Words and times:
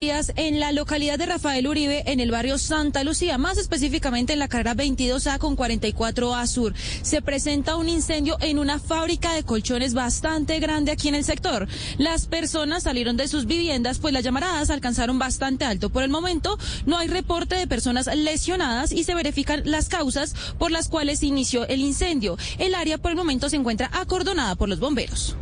En 0.00 0.60
la 0.60 0.70
localidad 0.70 1.18
de 1.18 1.26
Rafael 1.26 1.66
Uribe, 1.66 2.04
en 2.06 2.20
el 2.20 2.30
barrio 2.30 2.56
Santa 2.56 3.02
Lucía, 3.02 3.36
más 3.36 3.58
específicamente 3.58 4.32
en 4.32 4.38
la 4.38 4.46
carrera 4.46 4.76
22A 4.76 5.38
con 5.38 5.56
44A 5.56 6.46
Sur, 6.46 6.72
se 7.02 7.20
presenta 7.20 7.74
un 7.74 7.88
incendio 7.88 8.36
en 8.40 8.60
una 8.60 8.78
fábrica 8.78 9.32
de 9.34 9.42
colchones 9.42 9.94
bastante 9.94 10.60
grande 10.60 10.92
aquí 10.92 11.08
en 11.08 11.16
el 11.16 11.24
sector. 11.24 11.66
Las 11.96 12.26
personas 12.26 12.84
salieron 12.84 13.16
de 13.16 13.26
sus 13.26 13.46
viviendas, 13.46 13.98
pues 13.98 14.14
las 14.14 14.22
llamaradas 14.22 14.70
alcanzaron 14.70 15.18
bastante 15.18 15.64
alto. 15.64 15.90
Por 15.90 16.04
el 16.04 16.10
momento, 16.10 16.60
no 16.86 16.96
hay 16.96 17.08
reporte 17.08 17.56
de 17.56 17.66
personas 17.66 18.06
lesionadas 18.06 18.92
y 18.92 19.02
se 19.02 19.16
verifican 19.16 19.62
las 19.64 19.88
causas 19.88 20.36
por 20.60 20.70
las 20.70 20.88
cuales 20.88 21.18
se 21.18 21.26
inició 21.26 21.66
el 21.66 21.80
incendio. 21.80 22.38
El 22.58 22.76
área 22.76 22.98
por 22.98 23.10
el 23.10 23.16
momento 23.16 23.50
se 23.50 23.56
encuentra 23.56 23.90
acordonada 23.92 24.54
por 24.54 24.68
los 24.68 24.78
bomberos. 24.78 25.36